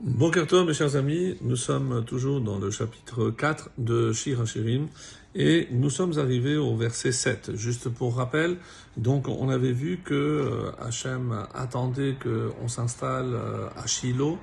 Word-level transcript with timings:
Bon 0.00 0.30
carton, 0.30 0.64
mes 0.64 0.74
chers 0.74 0.94
amis, 0.94 1.36
nous 1.42 1.56
sommes 1.56 2.04
toujours 2.04 2.40
dans 2.40 2.60
le 2.60 2.70
chapitre 2.70 3.30
4 3.30 3.70
de 3.78 4.12
Shir 4.12 4.40
HaShirim 4.40 4.86
et 5.34 5.66
nous 5.72 5.90
sommes 5.90 6.16
arrivés 6.20 6.56
au 6.56 6.76
verset 6.76 7.10
7. 7.10 7.56
Juste 7.56 7.88
pour 7.88 8.14
rappel, 8.14 8.58
donc 8.96 9.26
on 9.26 9.48
avait 9.48 9.72
vu 9.72 9.98
que 10.04 10.14
euh, 10.14 10.70
Hachem 10.80 11.44
attendait 11.52 12.14
qu'on 12.22 12.68
s'installe 12.68 13.34
euh, 13.34 13.66
à 13.76 13.88
Shiloh 13.88 14.38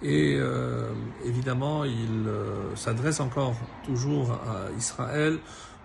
et 0.00 0.36
euh, 0.38 0.92
évidemment 1.26 1.84
il 1.84 2.30
s'adresse 2.76 3.18
encore 3.18 3.56
toujours 3.84 4.30
à 4.30 4.70
Israël 4.78 5.38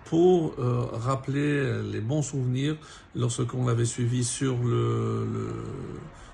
pour 0.04 0.54
rappeler 0.92 1.82
les 1.82 2.00
bons 2.00 2.22
souvenirs 2.22 2.76
lorsqu'on 3.16 3.66
l'avait 3.66 3.84
suivi 3.84 4.22
sur 4.22 4.56
le, 4.62 5.26
le 5.26 5.48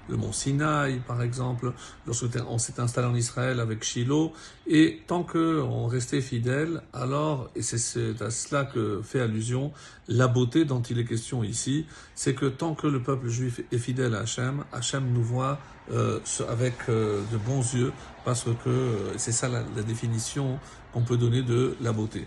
le 0.09 0.17
mont 0.17 0.33
Sinaï, 0.33 1.01
par 1.07 1.23
exemple, 1.23 1.73
lorsqu'on 2.07 2.59
s'est 2.59 2.81
installé 2.81 3.07
en 3.07 3.15
Israël 3.15 3.61
avec 3.61 3.85
Shiloh, 3.85 4.33
et 4.67 5.03
tant 5.07 5.23
qu'on 5.23 5.87
restait 5.87 6.21
fidèle, 6.21 6.83
alors, 6.93 7.51
et 7.55 7.63
c'est 7.63 8.21
à 8.21 8.31
cela 8.31 8.65
que 8.65 9.01
fait 9.03 9.21
allusion 9.21 9.73
la 10.09 10.29
beauté 10.29 10.65
dont 10.65 10.83
il 10.83 10.99
est 10.99 11.05
question 11.05 11.45
ici, 11.45 11.87
c'est 12.15 12.35
que 12.35 12.47
tant 12.47 12.75
que 12.75 12.87
le 12.87 13.01
peuple 13.01 13.29
juif 13.29 13.61
est 13.71 13.79
fidèle 13.79 14.15
à 14.15 14.21
Hachem, 14.21 14.65
Hachem 14.73 15.13
nous 15.13 15.23
voit 15.23 15.59
euh, 15.93 16.21
avec 16.49 16.75
euh, 16.89 17.23
de 17.33 17.37
bons 17.39 17.75
yeux, 17.75 17.93
parce 18.25 18.45
que 18.45 18.69
euh, 18.69 19.13
c'est 19.17 19.33
ça 19.33 19.49
la, 19.49 19.63
définition 19.83 20.59
qu'on 20.93 21.03
peut 21.03 21.17
donner 21.17 21.43
de 21.43 21.77
la 21.81 21.93
beauté. 21.93 22.27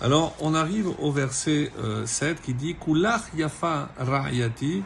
Alors, 0.00 0.34
on 0.40 0.54
arrive 0.54 0.88
au 1.00 1.10
verset 1.10 1.70
7 2.04 2.42
qui 2.42 2.52
dit 2.52 2.74
«Kulach 2.84 3.22
yafa 3.34 3.90
ra'yati» 3.98 4.82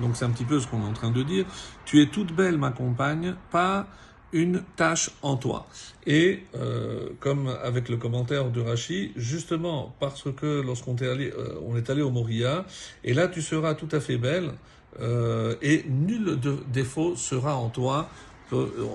Donc 0.00 0.16
c'est 0.16 0.24
un 0.24 0.30
petit 0.30 0.44
peu 0.44 0.60
ce 0.60 0.66
qu'on 0.66 0.80
est 0.80 0.88
en 0.88 0.92
train 0.92 1.10
de 1.10 1.22
dire. 1.22 1.44
Tu 1.84 2.02
es 2.02 2.06
toute 2.06 2.34
belle, 2.34 2.58
ma 2.58 2.70
compagne, 2.70 3.34
pas 3.50 3.86
une 4.32 4.62
tâche 4.76 5.10
en 5.22 5.36
toi. 5.36 5.66
Et 6.06 6.44
euh, 6.54 7.10
comme 7.18 7.48
avec 7.62 7.88
le 7.88 7.96
commentaire 7.96 8.50
de 8.50 8.60
Rachi, 8.60 9.12
justement 9.16 9.94
parce 10.00 10.24
que 10.32 10.62
lorsqu'on 10.62 10.96
est 10.96 11.08
allé, 11.08 11.32
euh, 11.36 11.58
on 11.66 11.76
est 11.76 11.90
allé 11.90 12.02
au 12.02 12.10
Moria, 12.10 12.64
et 13.04 13.12
là 13.12 13.28
tu 13.28 13.42
seras 13.42 13.74
tout 13.74 13.88
à 13.92 14.00
fait 14.00 14.16
belle, 14.16 14.52
euh, 15.00 15.54
et 15.62 15.84
nul 15.88 16.38
défaut 16.72 17.16
sera 17.16 17.56
en 17.56 17.68
toi. 17.68 18.08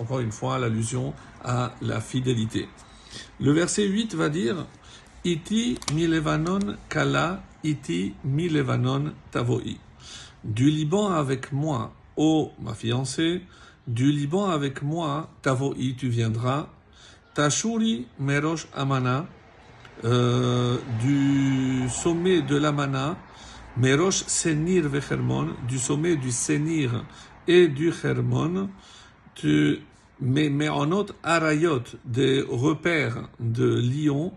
Encore 0.01 0.19
une 0.19 0.33
fois, 0.33 0.59
l'allusion 0.59 1.13
à 1.41 1.73
la 1.81 2.01
fidélité. 2.01 2.67
Le 3.39 3.53
verset 3.53 3.85
8 3.87 4.13
va 4.13 4.27
dire 4.27 4.65
Iti 5.25 5.73
milevanon 5.95 6.77
kala 6.87 7.41
iti 7.63 8.13
milevanon 8.23 9.11
tavoi. 9.31 9.75
Du 10.43 10.69
Liban 10.69 11.09
avec 11.13 11.51
moi, 11.51 11.91
ô 12.15 12.51
ma 12.61 12.75
fiancée, 12.75 13.41
du 13.87 14.11
Liban 14.11 14.49
avec 14.51 14.83
moi, 14.83 15.31
tavoi, 15.41 15.73
tu 15.97 16.09
viendras. 16.09 16.67
Tashuri 17.33 18.05
merosh 18.19 18.67
amana, 18.75 19.25
euh, 20.03 20.77
du 21.01 21.89
sommet 21.89 22.43
de 22.43 22.57
l'amana, 22.57 23.17
merosh 23.77 24.25
senir 24.27 24.87
vechermon, 24.87 25.55
du 25.67 25.79
sommet 25.79 26.17
du 26.17 26.31
senir 26.31 27.03
et 27.47 27.67
du 27.67 27.91
hermon, 28.03 28.69
tu 29.33 29.79
mais, 30.21 30.69
en 30.69 30.91
autre 30.91 31.15
arayot, 31.23 31.83
des 32.05 32.41
repères 32.47 33.27
de 33.39 33.81
lion, 33.81 34.31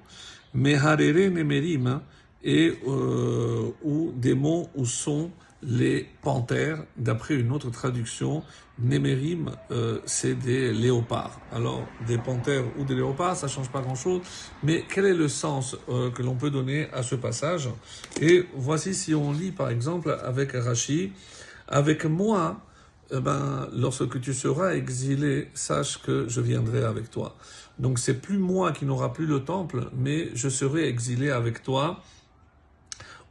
Meharere 0.54 1.30
Nemerim, 1.30 2.00
et 2.42 2.78
euh, 2.86 3.70
ou 3.82 4.12
des 4.14 4.34
monts 4.34 4.68
où 4.74 4.84
sont 4.84 5.30
les 5.62 6.06
panthères, 6.22 6.84
d'après 6.96 7.34
une 7.34 7.50
autre 7.50 7.70
traduction, 7.70 8.44
Nemerim, 8.78 9.50
euh, 9.72 9.98
c'est 10.06 10.36
des 10.36 10.72
léopards. 10.72 11.40
Alors, 11.52 11.82
des 12.06 12.16
panthères 12.16 12.64
ou 12.78 12.84
des 12.84 12.94
léopards, 12.94 13.36
ça 13.36 13.48
change 13.48 13.68
pas 13.68 13.80
grand-chose, 13.80 14.20
mais 14.62 14.84
quel 14.88 15.06
est 15.06 15.14
le 15.14 15.26
sens 15.26 15.76
euh, 15.88 16.10
que 16.10 16.22
l'on 16.22 16.36
peut 16.36 16.50
donner 16.50 16.88
à 16.92 17.02
ce 17.02 17.16
passage? 17.16 17.68
Et 18.20 18.44
voici 18.54 18.94
si 18.94 19.16
on 19.16 19.32
lit, 19.32 19.50
par 19.50 19.68
exemple, 19.68 20.16
avec 20.22 20.52
Rashi, 20.52 21.12
avec 21.66 22.04
moi, 22.04 22.60
eh 23.10 23.20
ben, 23.20 23.68
lorsque 23.72 24.20
tu 24.20 24.34
seras 24.34 24.74
exilé, 24.74 25.48
sache 25.54 26.02
que 26.02 26.28
je 26.28 26.40
viendrai 26.40 26.82
avec 26.84 27.10
toi. 27.10 27.36
Donc 27.78 27.98
c'est 27.98 28.20
plus 28.20 28.38
moi 28.38 28.72
qui 28.72 28.84
n'aura 28.84 29.12
plus 29.12 29.26
le 29.26 29.40
temple, 29.40 29.88
mais 29.96 30.30
je 30.34 30.48
serai 30.48 30.88
exilé 30.88 31.30
avec 31.30 31.62
toi, 31.62 32.02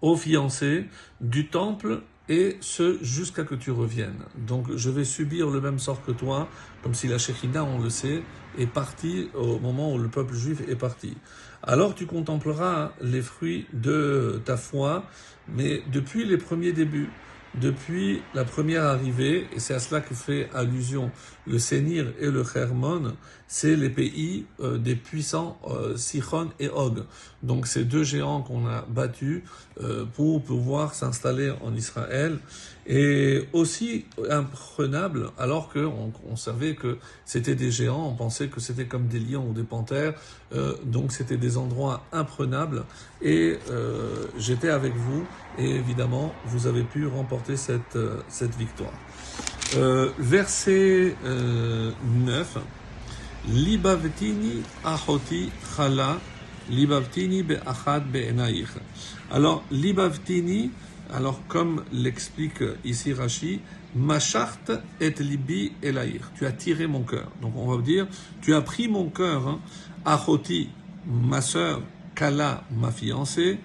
au 0.01 0.15
fiancé 0.15 0.85
du 1.21 1.47
temple, 1.47 2.01
et 2.29 2.57
ce 2.59 2.97
jusqu'à 3.01 3.43
que 3.43 3.55
tu 3.55 3.71
reviennes. 3.71 4.23
Donc 4.35 4.75
je 4.75 4.89
vais 4.89 5.05
subir 5.05 5.49
le 5.49 5.61
même 5.61 5.79
sort 5.79 6.03
que 6.03 6.11
toi, 6.11 6.49
comme 6.83 6.93
si 6.93 7.07
la 7.07 7.17
Shekhina, 7.17 7.63
on 7.63 7.79
le 7.79 7.89
sait, 7.89 8.21
est 8.57 8.67
partie 8.67 9.29
au 9.33 9.59
moment 9.59 9.93
où 9.93 9.97
le 9.97 10.09
peuple 10.09 10.33
juif 10.33 10.61
est 10.67 10.75
parti. 10.75 11.15
Alors 11.63 11.95
tu 11.95 12.05
contempleras 12.05 12.91
les 13.01 13.21
fruits 13.21 13.67
de 13.73 14.41
ta 14.43 14.57
foi, 14.57 15.05
mais 15.47 15.83
depuis 15.91 16.25
les 16.25 16.37
premiers 16.37 16.73
débuts 16.73 17.09
depuis 17.55 18.21
la 18.33 18.45
première 18.45 18.83
arrivée, 18.83 19.47
et 19.55 19.59
c'est 19.59 19.73
à 19.73 19.79
cela 19.79 20.01
que 20.01 20.13
fait 20.13 20.49
allusion 20.53 21.11
le 21.47 21.59
Sénir 21.59 22.13
et 22.19 22.29
le 22.29 22.43
Hermon, 22.55 23.13
c'est 23.47 23.75
les 23.75 23.89
pays 23.89 24.45
euh, 24.59 24.77
des 24.77 24.95
puissants 24.95 25.57
euh, 25.69 25.95
Sichon 25.95 26.49
et 26.59 26.69
Og. 26.69 27.05
Donc 27.43 27.67
ces 27.67 27.85
deux 27.85 28.03
géants 28.03 28.41
qu'on 28.41 28.67
a 28.67 28.81
battus 28.89 29.43
euh, 29.81 30.05
pour 30.05 30.43
pouvoir 30.43 30.93
s'installer 30.93 31.53
en 31.63 31.73
Israël 31.73 32.39
et 32.85 33.47
aussi 33.53 34.05
imprenables 34.29 35.29
alors 35.37 35.71
qu'on 35.71 36.11
on 36.29 36.35
savait 36.35 36.75
que 36.75 36.97
c'était 37.25 37.55
des 37.55 37.71
géants, 37.71 38.07
on 38.07 38.15
pensait 38.15 38.47
que 38.47 38.59
c'était 38.59 38.85
comme 38.85 39.07
des 39.07 39.19
lions 39.19 39.49
ou 39.49 39.53
des 39.53 39.63
panthères, 39.63 40.13
donc 40.85 41.11
c'était 41.11 41.35
des 41.35 41.57
endroits 41.57 42.05
imprenables 42.13 42.85
et 43.21 43.57
j'étais 44.37 44.69
avec 44.69 44.95
vous 44.95 45.25
et 45.57 45.69
évidemment 45.69 46.33
vous 46.45 46.65
avez 46.67 46.83
pu 46.83 47.07
remporter 47.07 47.46
cette, 47.55 47.97
cette 48.27 48.55
victoire. 48.55 48.93
verset 50.17 51.15
9 51.23 52.57
Libavtini 53.47 54.61
ahoti 54.83 55.49
chala, 55.75 56.19
libavtini 56.69 57.43
be'achad 57.43 58.03
be'enaich. 58.11 58.67
Alors, 59.31 59.63
libavtini, 59.71 60.69
alors 61.13 61.39
comme 61.47 61.85
l'explique 61.93 62.61
ici 62.83 63.13
Rashi, 63.13 63.61
machart 63.95 64.83
et 64.99 65.11
libi 65.11 65.71
elaïr. 65.81 66.29
Tu 66.35 66.45
as 66.45 66.51
tiré 66.51 66.87
mon 66.87 67.03
cœur. 67.03 67.31
Donc 67.41 67.53
on 67.55 67.73
va 67.73 67.81
dire, 67.81 68.07
tu 68.41 68.53
as 68.53 68.61
pris 68.61 68.89
mon 68.89 69.09
cœur, 69.09 69.47
hein, 69.47 69.59
ahoti, 70.03 70.69
ma 71.05 71.39
sœur, 71.39 71.81
kala, 72.15 72.65
ma 72.69 72.91
fiancée, 72.91 73.59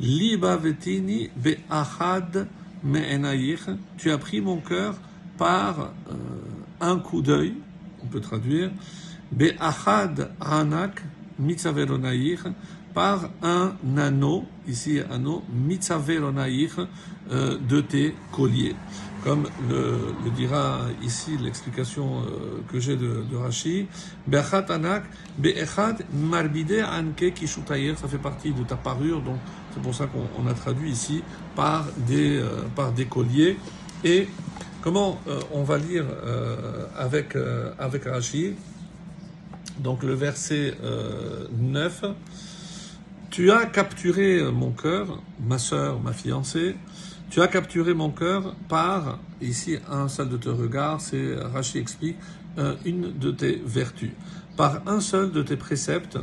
libavtini 0.00 1.30
be'achad. 1.36 2.48
Tu 3.96 4.10
as 4.10 4.18
pris 4.18 4.40
mon 4.40 4.58
cœur 4.58 4.94
par 5.36 5.92
euh, 6.10 6.14
un 6.80 6.98
coup 6.98 7.22
d'œil, 7.22 7.54
on 8.02 8.06
peut 8.06 8.20
traduire, 8.20 8.70
Be'achad 9.32 10.30
anak 10.40 11.02
mitzaveronaïr, 11.38 12.52
par 12.98 13.30
un 13.44 13.76
anneau, 13.96 14.44
ici 14.66 14.98
anneau, 15.08 15.44
mitzaveronaïr, 15.54 16.88
euh, 17.30 17.56
de 17.56 17.80
tes 17.80 18.12
colliers. 18.32 18.74
Comme 19.22 19.44
le, 19.70 19.98
dira 20.34 20.80
ici 21.00 21.38
l'explication 21.40 22.22
euh, 22.22 22.60
que 22.68 22.80
j'ai 22.80 22.96
de, 22.96 23.22
de 23.30 23.36
Rashi, 23.36 23.86
ça 24.32 24.62
fait 28.08 28.18
partie 28.18 28.50
de 28.52 28.64
ta 28.64 28.74
parure, 28.74 29.22
donc 29.22 29.38
c'est 29.72 29.80
pour 29.80 29.94
ça 29.94 30.08
qu'on 30.08 30.48
a 30.48 30.54
traduit 30.54 30.90
ici 30.90 31.22
par 31.54 31.86
des, 32.04 32.40
euh, 32.40 33.04
colliers. 33.08 33.58
Et 34.02 34.26
comment 34.80 35.20
on 35.52 35.62
va 35.62 35.78
lire 35.78 36.04
avec, 36.96 37.36
avec 37.78 38.06
Rashi? 38.06 38.54
Donc 39.78 40.02
le 40.02 40.14
verset 40.14 40.74
9, 41.60 42.04
euh, 42.04 42.12
tu 43.38 43.52
as 43.52 43.66
capturé 43.66 44.42
mon 44.50 44.72
cœur, 44.72 45.22
ma 45.38 45.58
sœur, 45.58 46.00
ma 46.00 46.12
fiancée, 46.12 46.74
tu 47.30 47.40
as 47.40 47.46
capturé 47.46 47.94
mon 47.94 48.10
cœur 48.10 48.56
par, 48.68 49.20
ici 49.40 49.78
un 49.88 50.08
seul 50.08 50.28
de 50.28 50.36
tes 50.36 50.50
regards, 50.50 51.00
c'est 51.00 51.36
Rachid 51.36 51.80
explique, 51.80 52.16
euh, 52.58 52.74
une 52.84 53.16
de 53.16 53.30
tes 53.30 53.62
vertus, 53.64 54.10
par 54.56 54.82
un 54.88 54.98
seul 54.98 55.30
de 55.30 55.44
tes 55.44 55.56
préceptes 55.56 56.18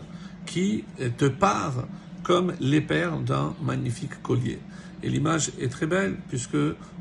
qui 0.45 0.83
te 1.17 1.23
part 1.23 1.87
comme 2.25 2.53
les 2.59 2.81
perles 2.81 3.23
d'un 3.23 3.53
magnifique 3.61 4.21
collier. 4.23 4.59
Et 5.03 5.09
l'image 5.09 5.51
est 5.59 5.69
très 5.69 5.85
belle 5.85 6.15
puisque 6.27 6.57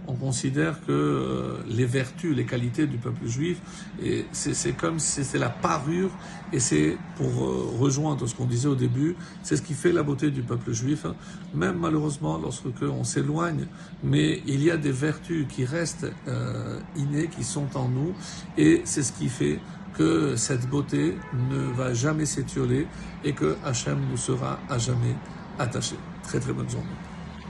on 0.07 0.15
considère 0.15 0.85
que 0.87 0.93
euh, 0.93 1.57
les 1.67 1.87
vertus, 1.87 2.37
les 2.37 2.45
qualités 2.45 2.87
du 2.87 2.99
peuple 2.99 3.27
juif, 3.27 3.59
et 4.03 4.27
c'est 4.33 4.77
comme 4.77 4.99
si 4.99 5.25
c'était 5.25 5.39
la 5.39 5.49
parure, 5.49 6.11
et 6.53 6.61
c'est 6.61 6.99
pour 7.17 7.45
euh, 7.45 7.71
rejoindre 7.79 8.27
ce 8.27 8.35
qu'on 8.35 8.45
disait 8.45 8.69
au 8.69 8.75
début, 8.75 9.17
c'est 9.43 9.57
ce 9.57 9.63
qui 9.63 9.73
fait 9.73 9.93
la 9.93 10.03
beauté 10.03 10.31
du 10.31 10.43
peuple 10.43 10.73
juif, 10.73 11.07
même 11.55 11.79
malheureusement 11.79 12.37
lorsque 12.37 12.67
on 12.83 13.05
s'éloigne, 13.05 13.67
mais 14.03 14.43
il 14.47 14.63
y 14.63 14.71
a 14.71 14.77
des 14.77 14.93
vertus 14.93 15.47
qui 15.49 15.65
restent 15.65 16.13
euh, 16.29 16.79
innées, 16.97 17.29
qui 17.29 17.45
sont 17.45 17.75
en 17.75 17.89
nous, 17.89 18.13
et 18.59 18.83
c'est 18.85 19.03
ce 19.03 19.13
qui 19.13 19.31
fait 19.31 19.59
que 19.97 20.37
cette 20.37 20.69
beauté 20.69 21.17
ne 21.51 21.73
va 21.73 21.95
jamais 21.95 22.27
s'étioler 22.27 22.87
et 23.25 23.33
que 23.33 23.57
Hachem 23.65 23.99
nous 24.11 24.17
sera 24.17 24.59
à 24.69 24.79
jamais 24.79 25.15
attaché. 25.59 25.97
Très 26.23 26.41
très 26.41 26.53
bonne 26.53 26.69
journée. 26.69 27.14